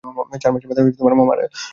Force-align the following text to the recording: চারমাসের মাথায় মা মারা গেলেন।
চারমাসের 0.41 0.67
মাথায় 0.69 0.85
মা 1.19 1.25
মারা 1.25 1.41
গেলেন। 1.41 1.51